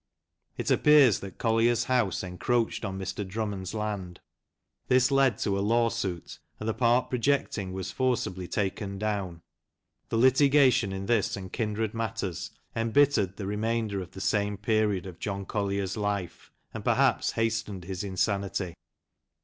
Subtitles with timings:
[0.57, 1.77] It appears that 120 BYGONE LANCASHIRE.
[1.97, 3.27] Collier's house encroached on Mr.
[3.27, 4.19] Drummond's land.
[4.87, 9.43] This led to a lawsuit, and the part projecting was forcibly taken down.
[10.09, 15.19] The litigation in this and kindred matters embittered the remainder of the sane period of
[15.19, 18.73] John Collier's life, and perhaps hastened his insanity.